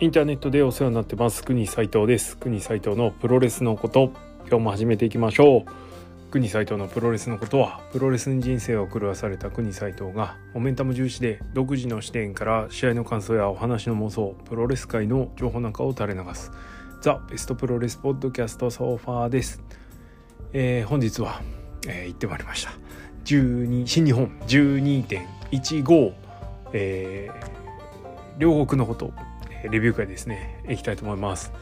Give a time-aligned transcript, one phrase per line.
[0.00, 1.42] インターネットでお世話になってます。
[1.42, 2.36] 国斉藤です。
[2.36, 4.12] 国斉藤のプロレスのこと。
[4.48, 6.30] 今日も始めていきましょう。
[6.30, 16.52] 国斉藤のプロレスのことはプロレスに人生を狂わされた国斉藤がモメンタム重視で独自の視点から試合の感想やお話の妄想プロレス界の情報なんかを垂れ流す。
[17.00, 19.60] ザ・ベストプロレスポッドキャストソファーです、
[20.52, 21.42] えー、本日は、
[21.88, 22.70] えー、行ってまいりました。
[23.24, 26.14] 12新日本12.15、
[26.72, 29.12] えー、両国のこと。
[29.64, 30.62] レビュー会ですね。
[30.68, 31.52] いきたいと思います。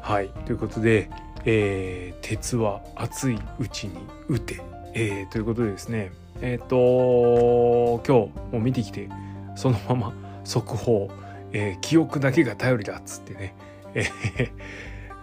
[0.00, 0.30] はい。
[0.46, 1.10] ということで、
[1.44, 3.96] えー、鉄は熱いうちに
[4.28, 4.60] 打て、
[4.94, 6.12] えー、ということでですね。
[6.40, 9.08] えっ、と今日もう見てきて
[9.54, 10.12] そのまま
[10.44, 11.08] 速報、
[11.52, 13.54] えー、記憶だけが頼りだっつってね、
[13.94, 14.02] え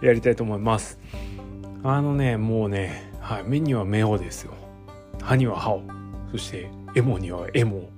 [0.06, 0.98] やりたいと思います。
[1.82, 4.52] あのねもうね、はい、目には目をですよ。
[5.20, 5.82] 歯には歯を。
[6.30, 7.90] そしてエモにはエモ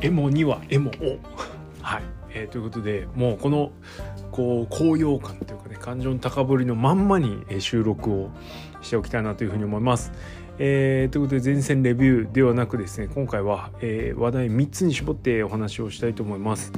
[0.00, 1.18] エモにはエモを。
[1.82, 2.02] はい。
[2.36, 3.72] えー、ということでもうこの
[4.30, 8.30] こう高揚感というかね感情の高ぶりのまんまに収録を
[8.82, 10.12] しておきたいなというふうに思います。
[10.58, 16.72] えー、ということで前線レビューではなくですね今回は、えー、話題3つに絞ってお話をしたいと思います。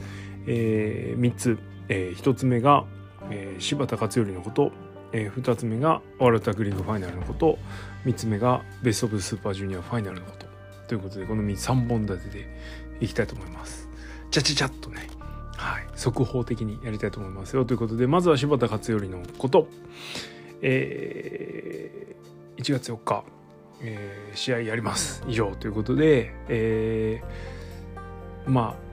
[0.47, 2.85] えー、3つ、えー、1つ目が、
[3.31, 4.73] えー、柴田勝頼のこと、
[5.13, 7.59] えー、2つ目がワールドタグリーグファイナルのこと
[8.05, 10.47] 3つ目がベスト・オブ・スーパージュニアファイナルのこと
[10.87, 12.59] ということでこの3本立てで
[13.01, 13.89] いきたいと思います。
[14.31, 15.08] ちゃちゃちゃっとね、
[15.99, 17.65] 速報的にやりたいと思いますよ。
[17.65, 19.67] ということでまずは柴田勝頼のこと、
[20.63, 23.25] えー、1月4日、
[23.83, 25.25] えー、試合やります。
[25.27, 28.89] 以上ということで、えー、まあ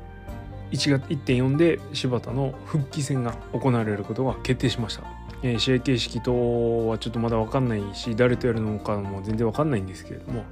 [0.72, 5.04] 1月1.4で柴田の復帰戦が行われることが決定しました、
[5.44, 10.48] えー、試合形式とはちょっとまだ分かんないし誰とやるのかも全然分かんないんですけれども、ま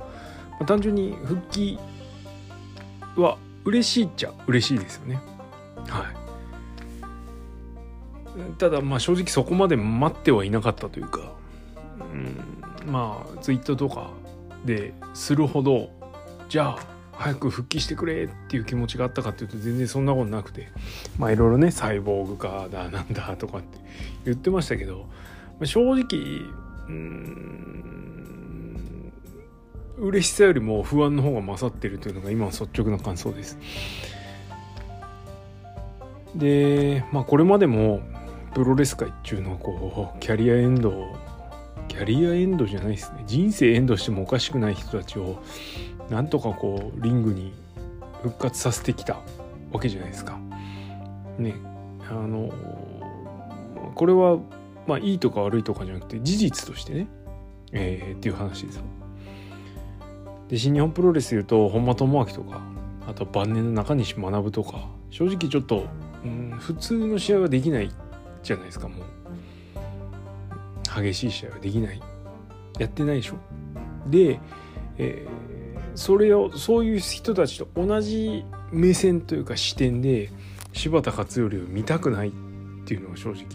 [0.61, 1.79] あ、単純に復帰
[3.15, 5.19] は嬉しいっちゃ嬉しいですよね。
[5.88, 6.22] はい。
[8.57, 11.33] ただまあ正直そこまで待ってはいなかったというか、
[12.85, 14.11] うん、まあツイートとか
[14.66, 15.89] でするほど
[16.49, 20.69] じゃあ早く復帰してくれっていう気持ちがあったかっていうと全然そんなことなくて
[21.17, 23.77] まあいろいろねサイボーグかだなんだとかって
[24.25, 25.05] 言ってましたけど
[25.59, 26.05] まあ正直
[26.88, 27.93] うん
[29.97, 33.59] 嬉しさよりも不安の方が勝ってるというのが今の率直な感想です。
[36.35, 38.01] でまあこれまでも
[38.53, 41.16] プロレス界っていうのはこうキャリアエンド
[41.88, 45.41] キャリアエンドじゃないですね人生エンドしてもおかしくない人たちを
[46.09, 47.53] なんとかこうリングに
[48.22, 49.19] 復活させてきた
[49.72, 50.40] わけじゃないですか。
[51.38, 51.56] ね
[52.09, 52.53] あの
[53.96, 54.38] これは
[54.88, 57.08] まあいいとか悪いとかじゃなくて事実としてね、
[57.72, 58.84] えー、っていう話ですよ。
[60.47, 62.62] で新日本プロレスでいうと本間智明とか
[63.08, 65.88] あと晩年の中西学とか正直ちょっと
[66.24, 67.91] うん、普通の試合はできない
[68.43, 68.99] じゃないですかもう。
[71.01, 72.01] 激しい試合はできない。
[72.79, 73.35] やってないでしょ。
[74.07, 74.39] で、
[74.97, 80.29] えー、それをそういう人たちと同じ目線というか視点で
[80.73, 82.31] 柴田勝頼を見たくないっ
[82.85, 83.53] ていうのが正直あって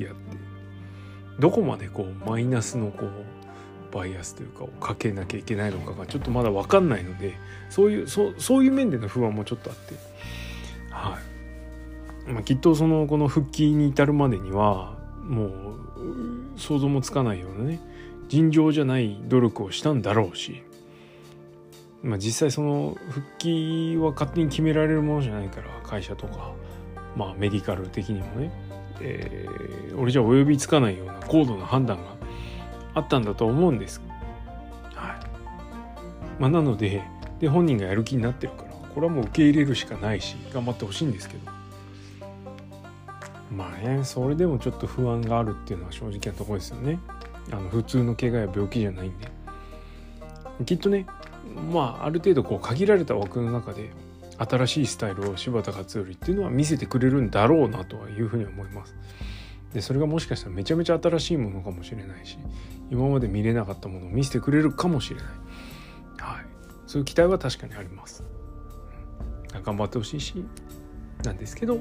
[1.38, 7.34] どこまでこうマイナスのこうバイアスというかをかけなきゃいけないのかがちょっとまだ分かんないので
[7.70, 9.94] そういうそそういう面での不安もちょっとあって。
[12.28, 15.50] まあ、きっとそのこの復帰に至るまでにはもう
[16.56, 17.80] 想像もつかないようなね
[18.28, 20.62] 尋常じゃない努力をしたんだろうし、
[22.02, 26.52] まあ、実際その復帰は勝手に決められるものじゃないから会社とか、
[27.16, 28.52] まあ、メディカル的にもね、
[29.00, 32.16] えー、俺じゃ及びつかないような高度な判断が
[32.94, 34.02] あったんだと思うんです。
[34.94, 37.02] はいまあ、なので
[37.40, 41.57] で本人がやる気になってるからこれはもう受け入れるしかないし頑張ってほしいんですけど。
[43.50, 46.98] まあねそれでもちょっと不安があるっていうのは正直なところですよね。
[47.50, 49.30] あの普通の怪我や病気じゃないんで。
[50.66, 51.06] きっとね
[51.72, 53.90] まあある程度こう限られた枠の中で
[54.38, 58.94] 新しいスタイルを柴田勝頼っていうのは見せてくれるんだろうなとはいうふうに思います。
[59.72, 62.38] でそれがもしかしたらめちゃめちゃ新しいものかもしれないし
[62.90, 65.26] 今まで見れなかったものを見せてくれるかもしれない。
[66.18, 66.46] はい。
[66.86, 68.24] そういう期待は確かにあります。
[69.62, 70.44] 頑張ってほしいし
[71.24, 71.80] なんですけど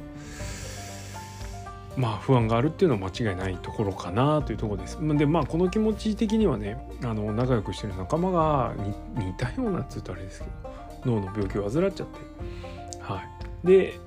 [1.98, 5.00] まあ不安があるっていうのは間違いないところかなというところです。
[5.02, 8.74] でまあこの気持ち的にはねあの仲良くしてる仲間が
[9.16, 10.46] 似たようなっつうとあれですけ
[11.04, 12.20] ど脳の病気を患っちゃって
[13.02, 13.24] は
[13.64, 14.00] いで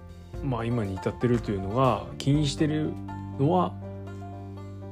[0.45, 2.93] まあ今に至ってるというのが気にしてる
[3.41, 3.73] のは、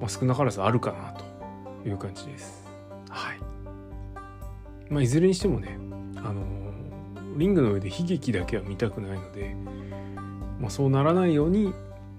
[0.00, 1.14] まあ、少なからずあるかな
[1.82, 2.66] という感じです。
[3.08, 3.38] はい。
[4.90, 5.78] まあいずれにしてもね
[6.16, 6.42] あの
[7.36, 9.54] リングの上で悲劇だけは見たくないので、
[10.58, 11.72] まあ、そうならないように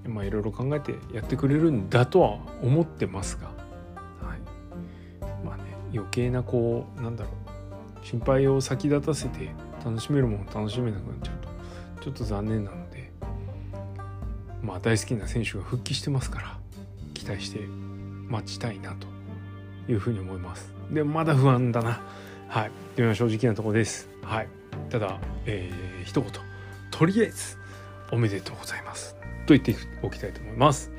[0.10, 5.64] まあいろいろ考えてやってくれるんだとは思ってますが、はい、まあね
[5.94, 7.34] 余計なこうなんだろう。
[8.06, 9.52] 心配を先立たせて
[9.86, 13.12] 楽しめるもの楽しめなくなっちゃうとちょっと残念なので
[14.62, 16.58] まあ大好きな選手が復帰してますから
[17.14, 19.08] 期待して待ちたいなと
[19.92, 20.74] いうふうに思います。
[20.92, 22.02] でもまだ不安だな。
[22.48, 22.72] はい。
[22.96, 24.08] というのは正直なところです。
[24.24, 24.48] はい。
[24.90, 26.32] ただ、えー、一言。
[26.92, 27.58] とりあえず
[28.12, 29.16] おめでとうございます
[29.50, 30.92] と言っておきたいと思います。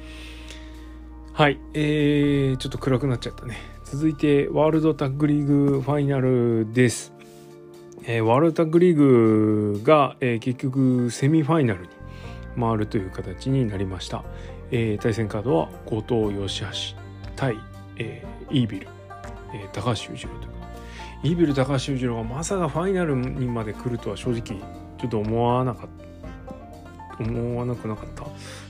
[1.32, 1.60] はい。
[1.74, 3.56] えー、ちょっと暗くなっちゃったね。
[3.84, 7.12] 続いてワールドタッグリーグファイナルです。
[8.04, 11.88] えー、ワールドタッグリーグが、えー、結局セミファイナルに
[12.58, 14.24] 回るという形になりました、
[14.70, 16.66] えー、対戦カードは後藤義橋
[17.36, 17.56] 対、
[17.98, 18.88] えー、イービル、
[19.54, 20.50] えー、高橋裕次郎という
[21.24, 25.99] イービル高橋裕次郎がまさかファイナルにまで来るとは正直ちょっと思わなかった。
[27.20, 28.24] 思わなくなかった。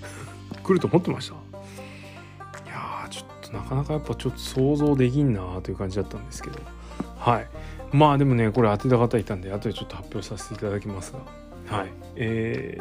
[0.63, 1.35] 来ると思ってました。
[1.35, 6.59] いやちょっとなかなかやっぱちょっと想像できんなという感じだったんですけど。
[7.19, 7.49] はい。
[7.93, 11.77] まあでもねこれ当てた方いたんで後でちょっと発表させていただきますが。
[11.77, 11.89] はい。
[12.17, 12.79] え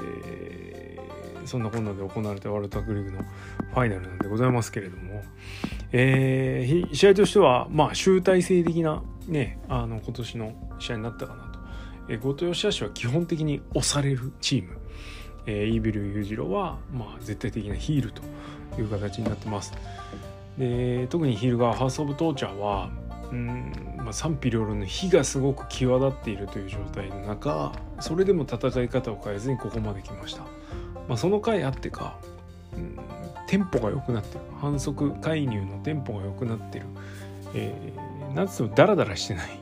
[1.44, 5.24] ー、そんなこんなで行われたワールドタッグリーグのファイナルなんでございますけれども、
[5.92, 11.60] えー、試合としてはまあ集大成的なねあの今年の試合になったかなと、
[12.10, 14.79] えー、後藤義橋は基本的に押されるチーム、
[15.50, 18.22] えー、イービル裕次郎はまあ絶対的なヒールと
[18.80, 19.74] いう形になってます。
[20.60, 22.90] で特にヒール側ハウス・オブ・トーチャーは
[23.31, 30.42] うんまあ、賛否両論の火がすごく際立っているという状態の中それでも戦い方を変えずにここまで来ました、
[31.07, 32.18] まあ、その回あってか、
[32.74, 32.98] うん、
[33.48, 34.42] テンポが良くなってる。
[34.60, 36.86] 反則介入のテンポが良くなってる、
[37.54, 39.60] えー、なんつってもダラダラしてない。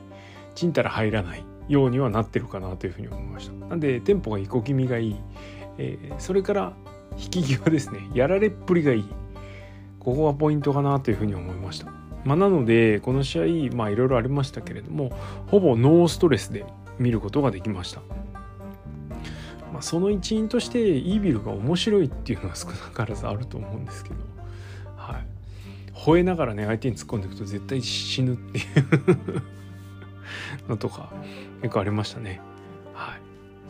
[0.54, 3.66] ちんたら入らないようにはなってるかなというふうに思いました。
[3.66, 5.16] なんでテンポが小気味がいい、
[5.78, 6.72] えー、それから
[7.16, 8.08] 引き際ですね。
[8.14, 9.04] やられっぷりがいい。
[9.98, 11.90] ここがポイントかなというふうに思いました。
[12.24, 15.10] まあ、なのでこの試合まあいろいろありましたけれども
[15.46, 16.66] ほぼノーストレスで
[16.98, 18.02] 見ることができました。
[19.72, 24.16] まあ、その一因としてイービルが面白いっていうのは 少なからずあると思うんですけど、
[24.96, 25.26] はい、
[25.94, 28.64] 吠えながらね相手に突っ込んでいくと絶対死ぬっていう
[30.70, 31.12] のとか
[31.62, 32.40] 結構ありましたね。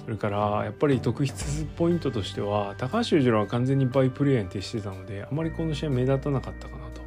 [0.08, 7.02] それからやっぱり特筆ポイントとしては高橋裕次郎は完全にバイプレーヤーに徹してたのであまりこの試合目立たなかったかなと。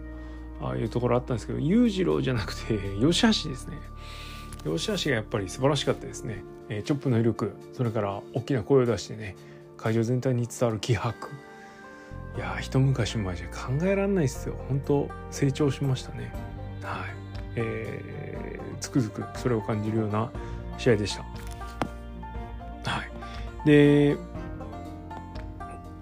[0.62, 3.78] ああいうところあったんですけど裕次郎じゃなくて 吉橋ですね。
[4.64, 9.36] 吉橋がやっぱり素晴らしかったですね、えー、チョップの威力それから大きな声を出してね
[9.78, 11.30] 会場全体に伝わる気迫。
[12.38, 14.54] いや一昔前じゃ考えられないですよ。
[14.70, 16.32] 本当成長しましたね。
[16.84, 17.10] はい。
[17.56, 20.30] えー、つくづくそれを感じるような
[20.78, 21.51] 試合でした。
[23.66, 24.18] で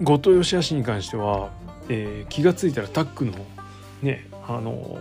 [0.02, 1.52] 後藤義橋に関しては、
[1.90, 3.34] えー、気が付いたらタックの
[4.02, 4.98] ねあの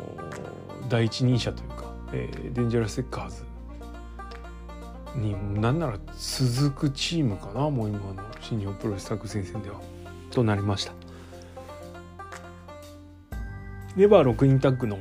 [0.88, 3.44] 第一人者というか、えー、デンジャラス・セッカーズ。
[5.16, 9.80] になんなら続くチームかなもう今の新日本プロレス作戦線では。
[10.30, 10.92] となりました。
[13.96, 14.98] レバー6人タッグの、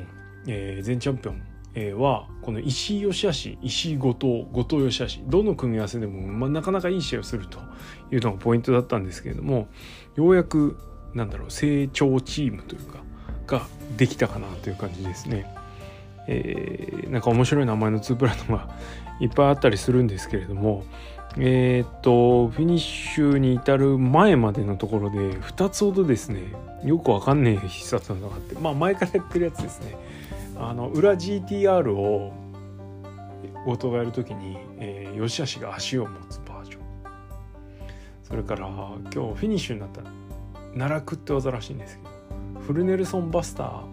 [0.47, 1.41] えー、前チャンピオン、
[1.93, 7.59] はこの石井義橋石井後藤後藤義橋どの組み合わせでも、まあ、なかなかいい試合をすると
[8.11, 9.67] いうのがポイントだったんですけれども
[10.15, 10.77] ようやく
[11.13, 12.99] なんだろう成長チームというか
[13.47, 13.67] が
[13.97, 15.45] できたかなという感じですね。
[16.27, 18.67] えー、なんか面白い名前の2プラトが
[19.21, 20.83] いっぱいあったりするんですけれども
[21.37, 26.53] えー、っとフィニッシュに至る前までのところで2つほどですね
[26.83, 29.95] よくわかんねえ必殺技があってまあ前からやってるやつですね
[30.59, 32.33] あの裏 GTR を
[33.65, 36.81] 後藤がやるときに、えー、吉橋が足を持つバージョン。
[38.23, 40.01] それから今日フィニッシュになった
[40.73, 43.83] 奈落って技らしいんですけどフルネルソンバスタ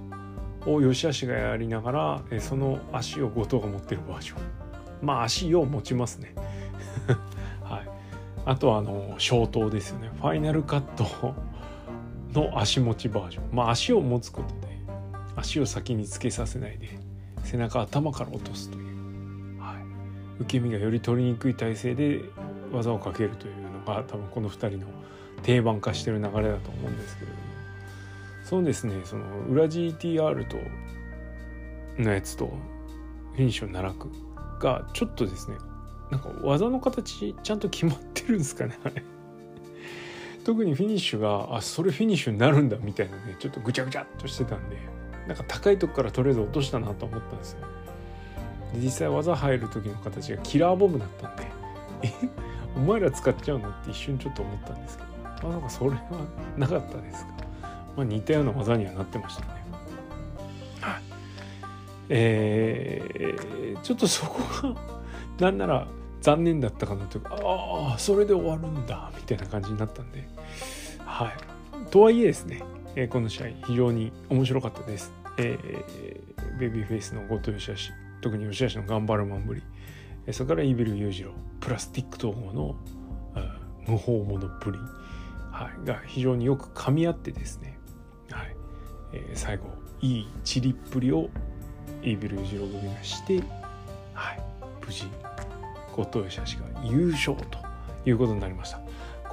[0.60, 4.38] ーを吉橋がやりながらその足を後藤が持ってるバージョン。
[5.02, 6.34] まあ足を持ちますね。
[7.62, 7.88] はい。
[8.46, 10.10] あとはあの消灯ですよね。
[10.16, 11.34] ファイナルカット
[12.32, 13.44] の足持ちバージョン。
[13.52, 14.73] まあ足を持つことで
[15.36, 16.88] 足を先につけさせないで
[17.42, 22.20] 背中頭から落とすという、はい、受け身がより取りにくい体勢で
[22.72, 24.86] 技をかけるというのが多分この2人の
[25.42, 27.44] 定番化してる流れだと思うんですけれども。
[28.44, 30.58] そのですねその裏 GTR と
[31.98, 32.46] のやつと
[33.32, 34.10] フィニッシュの奈落
[34.60, 35.56] がちょっとですね
[36.10, 39.02] なんか技の形ちゃんと決まってるんですかねあれ。
[40.44, 44.76] 特にフィニッシュがあそれフィニッシュになるんだみたいなねちょっとぐちゃぐちゃっとしてたんで
[45.26, 47.60] なんか高いとこからとりあえず落としたなと思ったんですよ。
[48.74, 51.46] で実際技入る時の形がキラーボムだったんで
[52.02, 52.12] え？
[52.76, 55.04] お前ら使っちゃうのって一瞬ちょっと思ったんですけ
[55.42, 55.96] どまさかそれは
[56.56, 57.32] なかったですか、
[57.96, 59.48] まあ、似たような技にはなってましたね。
[60.80, 61.02] はい。
[62.08, 64.74] えー、ちょっとそこが
[65.38, 65.86] なんなら
[66.20, 70.26] 残念だったかなというかああそれで終わるんだみたいな感じになったんで。
[71.04, 71.32] はい。
[71.90, 72.62] とはいえですね、
[72.96, 79.62] えー、この試合非常に面白かったです、えー、ベビーフェイスの後藤義し特に吉橋の頑張るマンぶり
[80.32, 82.76] それからイービル裕次郎プラスティック統合の
[83.86, 84.78] 無法者ぶり、
[85.50, 87.78] はい、が非常によく噛み合ってですね、
[88.30, 88.56] はい
[89.12, 89.66] えー、最後
[90.00, 91.28] いい散りっぷりを
[92.02, 93.42] イービル裕次郎組がして、
[94.14, 94.42] はい、
[94.84, 95.04] 無事
[95.92, 97.58] 後藤義橋が優勝と
[98.06, 98.83] いうことになりました。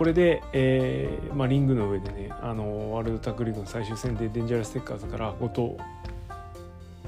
[0.01, 5.77] これで、えーまあ、リングの上でねあのワールドタッグリーグの最終戦でデンジャラステッカーズから後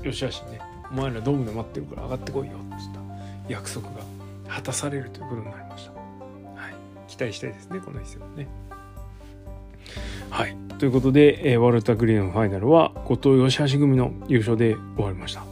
[0.03, 2.99] 藤義橋にねお前らドームで待ってるから上がってこいよっつった
[3.49, 3.95] 約束が
[4.47, 5.91] 果たされるということになりました。
[5.93, 6.75] はい、
[7.07, 8.47] 期待したいですねこの一戦もね。
[10.29, 10.55] はい。
[10.77, 15.43] ということで、えー、ワールドタッグリーグのファイナルは後藤義橋組の優勝で終わりました。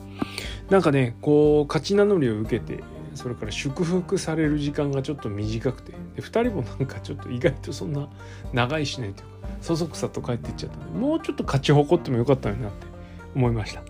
[0.70, 2.84] なんかねこう勝ち名乗りを受けて
[3.16, 5.92] それから祝福される時間がちょっと短くて。
[6.16, 8.08] で2人もなんかちょっと意外とそんな
[8.54, 12.88] 長いしないというかそそくさと帰っていっちゃったんでもうちょっと勝ち誇ってもよかったのになって
[13.36, 13.84] 思いました。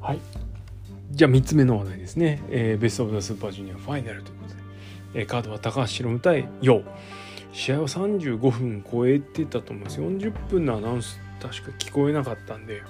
[0.00, 0.18] はい。
[1.12, 6.84] じゃあ3つ目の話題ですね、えー、ベスト・オブ・ザ・スーパージュニアファイナルということで、えー、カードは高橋宏夢対ヨウ。
[7.52, 10.00] 試合は35分超えてたと思います。
[10.00, 12.82] 40分のアナウンス確か聞こえなかったんで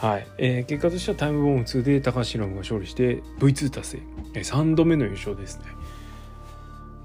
[0.00, 4.02] はい、えー、結果としてはタイムボーム2で高橋宏が勝利して V2 達成、
[4.32, 5.66] えー、3度目の優勝ですね。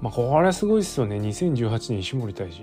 [0.00, 1.18] まあこれはすごいですよね。
[1.18, 2.62] 2018年石森大治、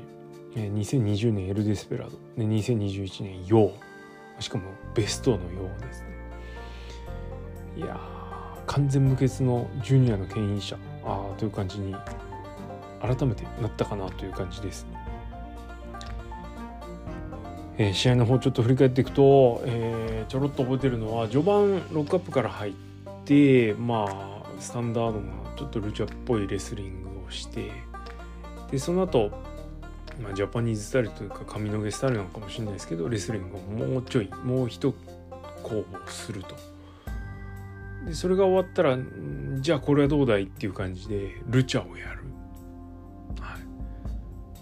[0.55, 2.17] えー、2020年エル・デスペラード。
[2.35, 3.73] で2021年ヨ
[4.39, 4.63] ウしかも
[4.95, 5.41] ベストのヨ
[5.77, 6.07] ウですね。
[7.77, 7.99] いや
[8.65, 10.77] 完全無欠のジュニアの牽引者。
[11.05, 11.95] あという感じに
[13.01, 14.87] 改めてなったかなという感じです
[17.77, 22.74] えー、試合の方ちょっと振り返っていくと、えー、ちょろっと覚えてるのは序盤ロックアップから入っ
[23.25, 27.72] てまあスタンダードなちょっとルチャっぽいレスリングをして
[28.72, 29.30] でその後、
[30.22, 34.94] まあジャパニーズスタイルというか髪の毛スタイルなのかもしれないですけどレスリングをもうちょいもう一
[35.63, 36.56] 候補すると。
[38.06, 38.98] でそれが終わったら
[39.60, 42.24] じゃあこれはどうだいっていう感じでルチャをやる。
[43.39, 43.58] は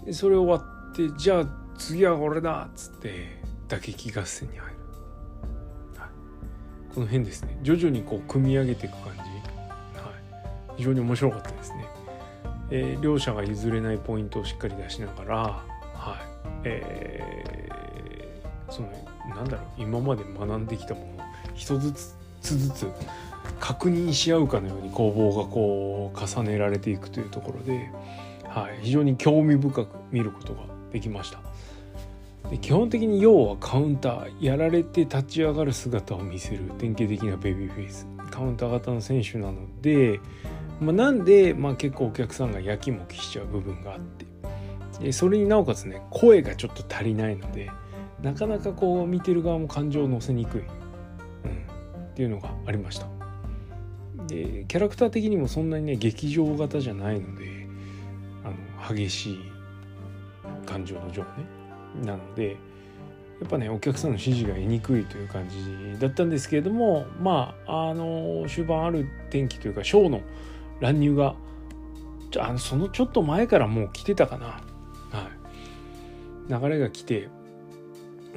[0.03, 4.75] い、でそれ終わってじゃあ次は俺だっつって打撃合戦に入る、
[5.97, 6.09] はい、
[6.93, 7.57] この辺ですね。
[7.63, 9.29] 徐々にこう組み上げていく感じ、はい、
[10.77, 11.85] 非常に面白かったですね、
[12.69, 15.38] えー、両者が譲れないポイントをしっかり出しながら
[15.95, 16.31] はい。
[16.65, 18.89] えー、その
[19.35, 22.88] なんだろう今まで学んできたものを一つずつ
[23.59, 27.89] 確認し合うかのように攻防がこう重ねられていくというところで、
[28.47, 30.61] はい、非常に興味深く見ることが
[30.91, 31.50] できました。
[32.50, 38.07] で基本的に要はカウンターやられて立ち上がる姿を見せる典型的なベビーフェイス。
[38.29, 40.19] カウンター型の選手なので、
[40.79, 44.25] まあ、なんで、まあ、結構お客さんがやきもきしちゃう部分があって。
[45.00, 47.71] でそれになおかつね声がちょっと足りないので
[48.21, 53.07] なかなかこう見てる側も感情を乗せにくい、うん、っていうのがありました。
[54.27, 57.67] でキャラクター的にもそんなにね劇場型じゃないので
[58.43, 58.50] あ
[58.89, 59.39] の激しい
[60.67, 61.29] 感情の情ね。
[62.03, 62.57] なので
[63.41, 70.21] やっぱねお客さんの支持が得にくいという感じだったんですけれどもまああの終盤ある天気というかショーの
[70.79, 71.36] 乱入が
[72.39, 74.62] あのそのちょっと前からもう来てたかな、
[75.12, 75.29] は
[76.50, 77.29] い、流れが来て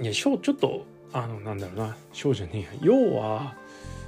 [0.00, 2.68] いやショーちょっとあのなんだろうなショーじゃねえや。
[2.80, 3.54] 要は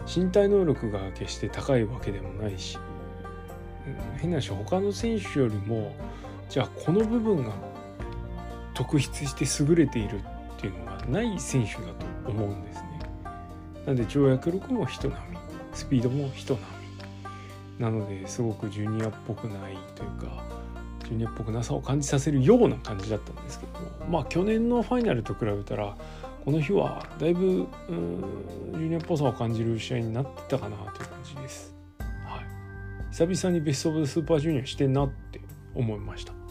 [0.07, 2.79] 身体能力が決して高いわけでもないし
[4.19, 5.95] 変な話他の選手よりも
[6.49, 7.53] じゃあこの部分が
[8.77, 11.79] 特筆して優れているっていうのがない選手だ
[12.25, 13.01] と思うんですね。
[13.87, 15.39] なんで跳躍力も人並み
[15.73, 16.65] スピードも人並
[17.79, 20.45] みなのですごくジュニアっぽくないというか
[21.05, 25.97] ジュニアっぽくなさを感じさせるような感じだったんですけどもまあ去年のファイナルと比べたら
[26.45, 31.75] この日はだいぶジュニアっぽさを感じる試合になってたかなという感じです。
[31.99, 35.41] はい、久々にベスト・オブ・スーパージュニアしてんなって
[35.75, 36.46] 思いました。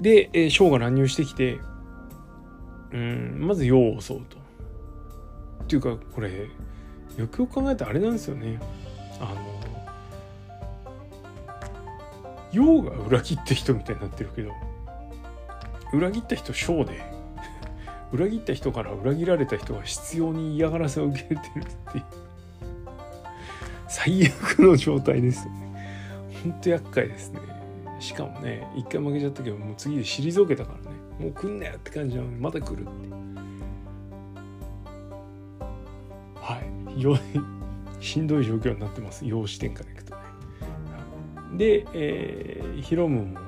[0.00, 1.58] で、えー、ショーが乱入してきて、
[2.92, 4.36] うん、まず用を襲うと。
[5.64, 6.48] っていうか、これ、
[7.16, 8.58] よくよく考えたらあれなんですよね。
[9.20, 9.58] あの、
[12.52, 14.52] 用が裏切った人みたいになってるけど、
[15.92, 17.00] 裏切った人ショーで、
[18.12, 21.42] 裏切った人から裏切られた人が必要に嫌がらせを受けてるっ
[21.92, 22.04] ていう、
[23.88, 25.68] 最悪の状態ですよね。
[26.44, 27.57] ほんと厄介ですね。
[27.98, 30.96] しかもね一回負けちゃったけどもう次で退けたからね。
[31.18, 32.90] もう来んなよって感じなのにまた来るって
[36.40, 36.94] はい。
[36.94, 37.18] 非常に
[38.00, 39.26] しんどい状況になってます。
[39.26, 40.22] 陽視点からいくとね。
[41.56, 43.38] で、えー、ヒロムも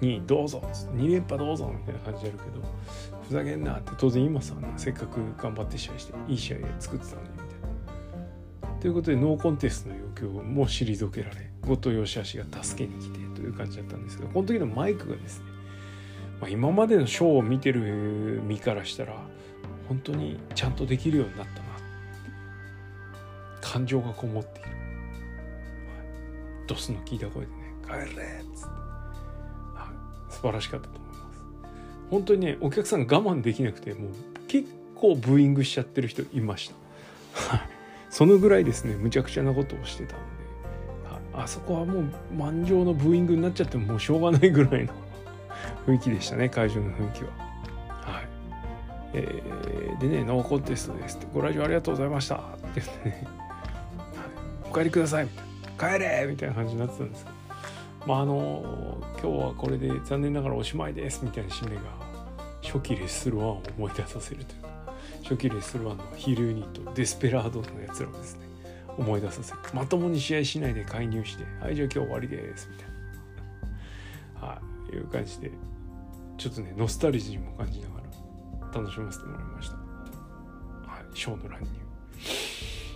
[0.00, 0.62] に「どうぞ」
[0.96, 2.62] 2連覇どうぞみたいな感じでやるけど
[3.22, 7.46] ふざけんなって当然言いますわなせっかく頑張って試合していい試合作ってたのにみたい
[8.72, 8.80] な。
[8.80, 13.29] ということでノーコンテストの要求も退けられ後藤義足が助けに来て。
[13.50, 15.44] いう感じだったんですけどこの時のマイクがですね、
[16.40, 19.16] まあ、今までのショーを見てる身からしたら
[19.88, 21.68] 本当にちゃんとできるようになったな
[23.60, 24.76] 感情がこもっている、はい、
[26.66, 28.68] ドスの聞いた声でね「帰れ!」っつって、
[29.74, 29.90] は
[30.28, 31.40] い、素晴らしかったと思います。
[32.10, 34.10] 本当にねお客さん我慢できなくてもう
[34.48, 36.72] 結構ブーイングしちゃってる人いまし
[37.34, 37.54] た。
[37.56, 37.68] はい。
[38.10, 40.22] そのぐらいですねむちゃくちゃなことをしてたの
[41.44, 42.04] あそこはもう
[42.36, 44.92] 満場のブーイングになっちゃってももうしょうがないぐらいの
[45.86, 47.30] 雰囲気でしたね会場の雰囲気は。
[47.88, 48.28] はい。
[49.14, 51.26] えー、でねノーコンテストですって。
[51.32, 52.36] ご来場ありがとうございました。
[52.36, 53.26] って言ってね、
[54.70, 55.24] お帰りください。
[55.24, 55.44] みたい
[55.90, 57.36] な帰れみたいな感じになってたんですけど。
[58.06, 61.24] まああの今日はこれで残念ながらおしまいです。
[61.24, 61.82] みたいな締めが
[62.62, 64.68] 初期レッスル1を思い出させるというか。
[65.22, 68.50] 初期レッスル1のヒールユニットデスペラードのやつらですね。
[68.98, 72.88] 思い出させるまともに試合しないで介入して「はいじゃあ今日終わりです」みたい
[74.42, 75.50] な、はい、いう感じで
[76.36, 78.00] ちょっとねノスタルジーも感じなが
[78.72, 79.82] ら楽しませてもらいました、は
[81.00, 81.68] い、ショーの乱入。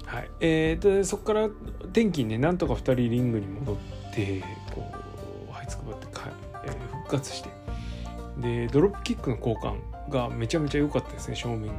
[0.06, 1.48] はいえー、でそこから
[1.92, 3.76] 天気にねなんとか2人リングに戻っ
[4.14, 4.92] てこ
[5.48, 6.30] う這いつくばってか、
[6.64, 7.50] えー、復活して。
[8.38, 11.70] でドロップキックの交換がめちゃめちゃ良かったですね正面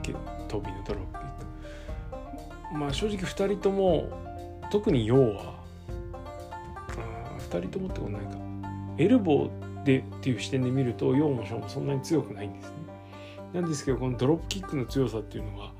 [0.47, 1.24] 飛びのドロップ。
[2.75, 4.09] まあ正直2人とも
[4.71, 5.55] 特に陽は
[7.49, 8.37] 2人ともってことないか。
[8.97, 12.75] エルボーでっていう視点で見ると陽もショーもそんなに強くないんですね。
[13.53, 15.71] なんですけどこのドロップキックの強さっていうのが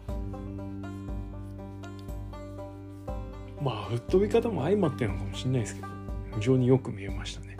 [3.62, 5.88] まあ吹っ飛び方も相まってるのかもしれないですけど
[6.36, 7.55] 非常によく見えましたね。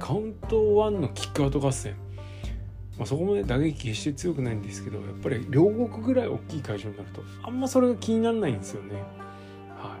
[0.00, 1.94] カウント1のキックアウト合戦、
[2.96, 8.94] まあ、そこまで打撃決して強くないんですけどやっぱり両国ぐらい大きい会場になるとあんまそれが気にならないんですよね。
[9.76, 9.96] は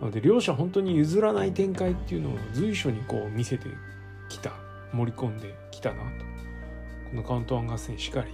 [0.00, 3.68] なので両者本当に譲らない展開っていうのを随所にこう見せて
[4.28, 4.52] きた
[4.92, 6.04] 盛り込んできたなと
[7.10, 8.32] このカウント1合戦しかり。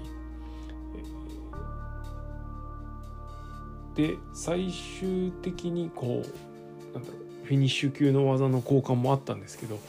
[3.97, 9.81] で最終的にこうなんだろうフィニッシュ級の技の交換もあったんですけど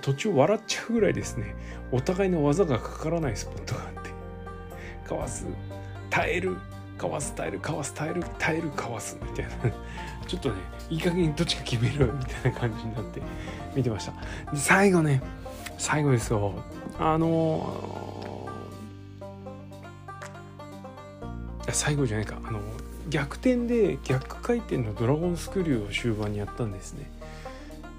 [0.00, 1.56] 途中笑っちゃうぐらいですね
[1.90, 4.10] お互いの技がかからないスポットがあって
[5.04, 5.44] かわす
[6.10, 6.56] 耐える
[6.96, 9.50] かわす耐えるかわす耐える耐えるかわすみたいな
[10.28, 10.54] ちょっとね
[10.90, 13.20] いい加減どっちか決めるみたいな感じになって
[13.74, 14.12] 見てました。
[14.54, 15.20] 最後ね
[15.76, 16.54] 最後ですよ。
[17.00, 22.38] あのー、最後じゃないか。
[22.44, 27.10] あのー逆転で逆回転のドラゴンスクリューを終盤にやったんですね。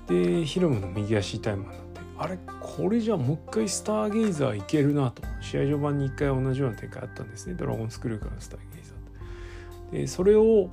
[0.08, 5.22] でヒロムの右足痛いもんになってあれこれじゃもう一回スターゲイザーいけるなと。
[5.42, 7.56] 試合序盤に一回同じような展開あったんですね。
[7.56, 9.98] ドラゴンスクリューからスターゲイザーと。
[9.98, 10.70] でそれを、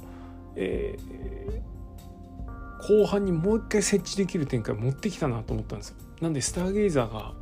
[0.57, 5.97] えー、後半にもう一回設置できる展開持ってきたなと思ったんですよ。
[6.21, 7.33] なんでスターゲイザーが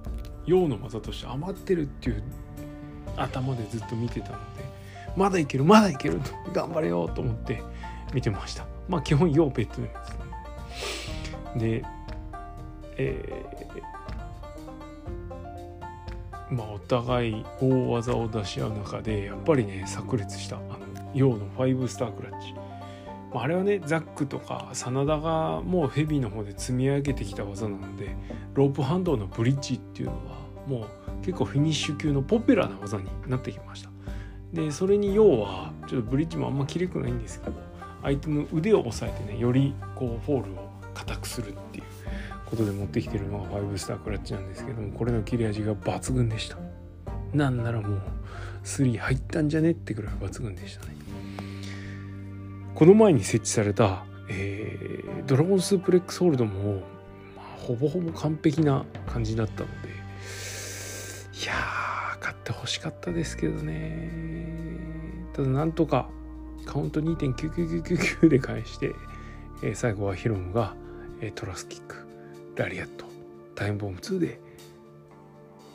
[0.46, 2.22] 陽の技として余ってるっていう
[3.16, 4.63] 頭でずっと見てたので。
[5.16, 7.62] まだいけるまだいけると頑張れよと思って
[8.12, 8.66] 見てました。
[8.88, 9.90] まあ基本要ペットで
[11.54, 11.84] すで
[12.96, 20.78] えー、まあお互い大技を出し合う中でやっぱりね炸裂したあの
[21.14, 22.54] 陽の5スタークラッチ。
[23.36, 28.14] あれはねザックとか真田がもうヘビーの方で積み上げてきた技なので
[28.54, 30.88] ロープハンドのブリッジっていうのはもう
[31.24, 33.93] 結構フィニッシュ級のポピュラーな技になってきました。
[34.54, 37.56] でそれに要はちょっとブリッジもあんまきれくないんですけど
[38.02, 41.84] 相手の腕を押さえてねよりこうフォールを硬くするっていう
[42.46, 46.56] ことで持ってきてるのが5スタークラッチなんですけどもこれの切れ味が抜群でした。
[47.32, 48.00] なんならもう
[48.62, 50.94] 3入ったんじゃねってくらい抜群でしたね。
[52.74, 56.82] この前に設置された、えー、ドラゴンスープレックスホールドも、
[57.36, 61.73] まあ、ほぼほぼ完璧な感じだったのでいやー
[62.44, 64.10] ってほしかったですけどね
[65.32, 66.10] ただなんとか
[66.66, 68.94] カウント2.99999で返して、
[69.62, 70.74] えー、最後はヒロムが、
[71.20, 72.06] えー、トラスキック
[72.56, 73.06] ラリアット
[73.54, 74.38] タイムボム2で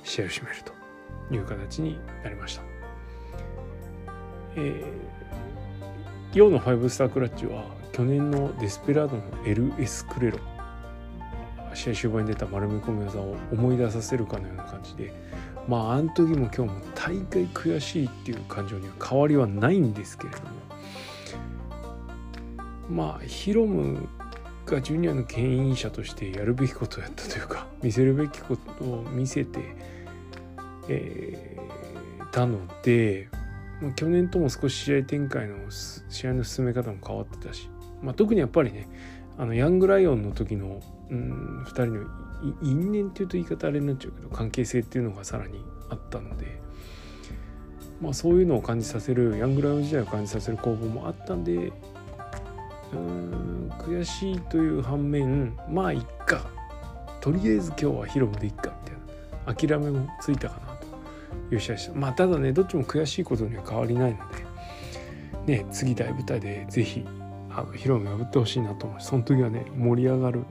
[0.03, 2.63] 試合を締めるという形になりました。
[4.55, 10.39] えー、ヨーの5スタークラッチは去年のデスペラードの LS クレロ
[11.73, 15.13] 試合終盤に出た丸め込み技を思い出させるかのような感じで
[15.69, 20.47] まああの時も今日も大会悔しいっていう感情には変わりはないんですけれども。
[22.89, 24.09] まあヒロム
[24.65, 29.59] がジュニアの牽引者としてやるべきことをやったというか見せるべきことを見せて、
[30.87, 33.29] えー、たので、
[33.79, 35.55] まあ、去年とも少し試合展開の
[36.09, 37.69] 試合の進め方も変わってたし、
[38.01, 38.87] まあ、特にやっぱりね
[39.37, 42.28] あのヤングライオンの時の、うん、2人の
[42.61, 46.61] 因縁っていうと言い方あれになっちゃうけど関係性っていうのがさらにあったので、
[48.01, 51.71] まあ、そういうのを感じさせるヤングライオン時代を感じさせる攻防もあったんで
[52.93, 56.59] うん悔しいという反面まあいっか。
[57.21, 60.75] とりあえず今日はヒロムでいっかみたいな諦めもついたかな
[61.49, 64.19] という試合でしたまあただねどっちも悔しいことには変わりないの
[65.45, 67.05] でね次大舞台で是非
[67.49, 70.45] あのヒロム破ってほしいなと思うその時はね盛り上がる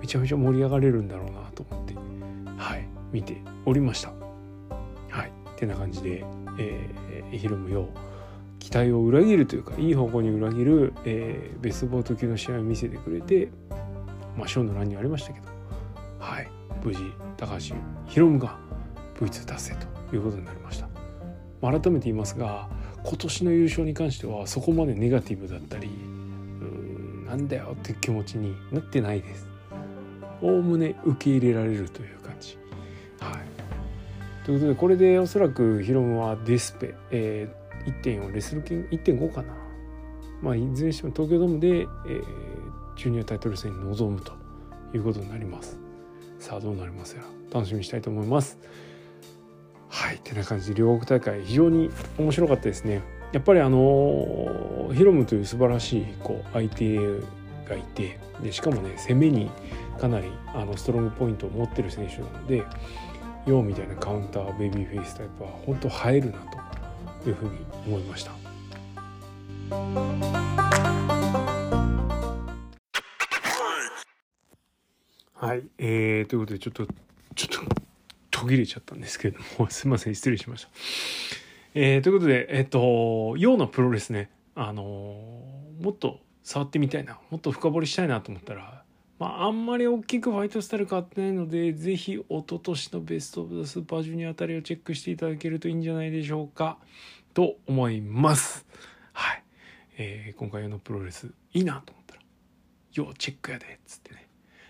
[0.00, 1.94] めちゃめちゃ盛り上がれるんだろうなと思って
[2.56, 4.12] はい見ておりました。
[5.10, 6.24] はいってな感じで、
[6.58, 7.86] えー、ヒロムよう
[8.58, 13.48] 期待を裏切るというかいい方向に裏切る、えー、ベストボート級の試合を見せてくれて
[14.36, 15.46] まあショーの欄にありましたけど
[16.18, 16.48] はい
[16.84, 17.00] 無事
[17.36, 17.74] 高橋
[18.06, 18.58] 宏夢が
[19.18, 19.76] V2 達成
[20.08, 20.88] ということになりました、
[21.60, 22.68] まあ、改めて言いますが
[23.04, 29.47] 今年の優勝に関してはそこまでネガティブだったりうんなんだよって気持ちになってないです。
[30.42, 32.58] おおむね受け入れられるという感じ。
[33.20, 34.44] はい。
[34.44, 39.54] ということでこれでおそらくヒロムはデスペ、えー、1.4レスルキン1.5かな。
[40.40, 41.86] まあいずれにしても東京ドームで、えー、
[42.96, 44.32] ジュニアタイトル戦に臨むと
[44.94, 45.78] いうことになります。
[46.38, 47.22] さあどうなりますや
[47.52, 48.58] 楽しみにしたいと思います。
[49.88, 50.18] はい。
[50.18, 53.02] てな感じで両国大会非常に面白かったですね。
[53.32, 59.50] やっぱりあのヒロムという素晴らしいこう相手がいてでしかもね攻めに
[59.98, 62.64] かなりあのストロングポイントを持ってる選手なので
[63.46, 66.38] ヨウみたいなカウンターベビーフェイスタイプは本当映えるな
[67.22, 68.32] というふうに思いました。
[75.34, 76.86] はい、えー、ということでちょっと
[77.34, 77.82] ちょっと
[78.30, 80.70] 途切れちゃったんですけれども すいません失礼しました。
[81.74, 84.82] えー、ということでえっ、ー、とようなプロレスねあの、
[85.80, 88.77] もっと触ってみたいなもっと深掘りしたいなと思ったら
[89.18, 96.78] まあ、あんまり大きくファイトスタイル変わってないので、ぜひ、一昨年のベストオブザスーパージュニアあたりをチェックしていただけるといいんじゃないでしょうか。
[97.34, 98.64] と思います。
[99.12, 99.42] はい。
[99.96, 102.20] えー、今回のプロレス、いいなと思ったら、
[102.92, 104.28] 要チェックやで、つってね。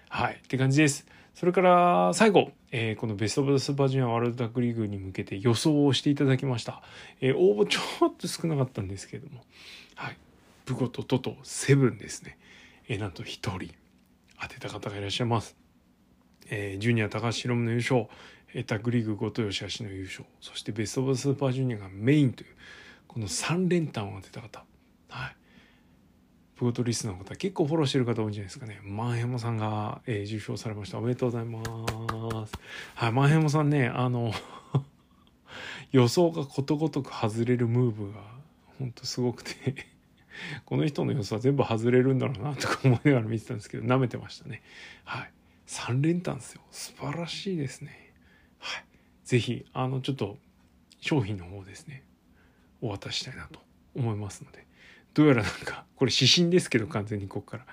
[0.08, 0.40] はい。
[0.42, 1.06] って感じです。
[1.34, 6.82] それから最後、えー、このベストオブザスーパージュニアワールドタッグリーグに向けて予想をしていただきました。
[7.20, 9.44] えー、応募ちょっと少なかったんですけれども、
[9.94, 10.16] はい。
[10.64, 12.38] ブコとトトセブンですね。
[12.88, 13.26] えー、なんと1
[13.58, 13.74] 人。
[14.40, 15.56] 当てた方がいらっしゃいます。
[16.50, 18.06] えー、ジュニア高橋宏夢の優勝、
[18.54, 22.54] えー、タグリーグ後藤義橋の優勝、そしてベスト・オブ・スーパージュニアがメインという、
[23.06, 24.64] この3連単を当てた方。
[25.10, 25.36] はい。
[26.56, 28.80] プゴトリスの方、結構フォローしてる方多いんじゃないですかね。
[28.82, 30.98] マンヘモさんが、えー、受賞されました。
[30.98, 32.52] おめでとうございます。
[32.94, 34.32] はい、マンヘモさんね、あの
[35.92, 38.20] 予想がことごとく外れるムーブが、
[38.78, 39.86] ほんとすごくて
[40.64, 44.62] この人の予想は全部外れるんだろうなとか思いながら見てたんですけど舐めてましたね。
[45.04, 45.32] はい。
[45.66, 46.62] 3連単ですよ。
[46.70, 48.12] 素晴らしいですね。
[48.58, 48.84] はい。
[49.24, 50.38] 是非あのちょっと
[51.00, 52.04] 商品の方ですね。
[52.80, 53.60] お渡ししたいなと
[53.94, 54.66] 思いますので。
[55.14, 57.66] どうやらなんかこれ指針ですけど完全にここから。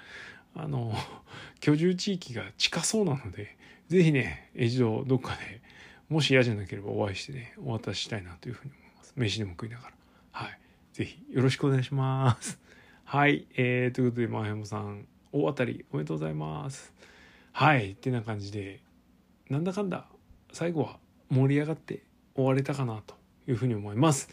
[0.55, 0.93] あの
[1.59, 3.57] 居住地域が近そうなので
[3.89, 5.61] 是非ね一度どっかで
[6.07, 9.13] もし嫌じゃなければお会いしてねお渡ししたいなというふうに思います。
[9.15, 9.93] 飯でも食いながら。
[10.95, 12.57] ぜひよろしくお願いします。
[13.03, 16.93] はい、えー、ということで、まあ、やもさん、大当たりおめでとうございます。
[17.51, 18.79] はい、ってな感じで、
[19.49, 20.05] なんだかんだ、
[20.53, 20.97] 最後は
[21.29, 22.03] 盛り上がって
[22.33, 24.29] 終われたかなというふうに思います。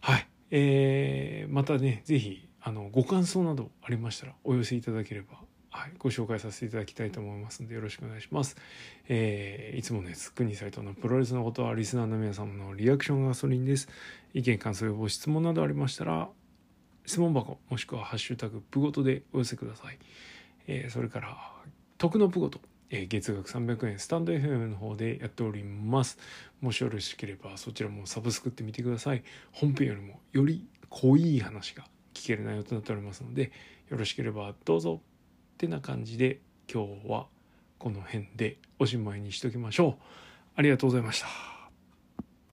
[0.00, 5.34] はい、えー、またね、ぜひ、あの、ご感想などありましたらお寄せいただければ
[5.72, 8.56] はい、ご紹介させていただきたいと思いますのでよろしくお願いします。
[9.08, 13.88] えー、いつもね、スクニサイトのプロレスのことはリスナーの皆様のリアクションガソリンです。
[14.34, 16.28] 意見、感想、予防、質問などありましたら、
[17.06, 19.98] 質問箱もしくはハッシュタグプごとでお寄せください。
[20.66, 21.36] えー、それから、
[21.98, 26.18] 徳のプごと、えー、月額300円スタンド FM の方でやっております。
[26.60, 29.22] もしよろしければそちらもサブスクってみてください。
[29.52, 33.52] 本編よりもより濃い話が聞ける内容となっておりますので、
[33.88, 35.00] よろしければどうぞ
[35.60, 36.40] てな感じで
[36.72, 37.26] 今日は
[37.78, 40.02] この辺でおしまいにしときましょう。
[40.56, 41.59] ありがとうございました。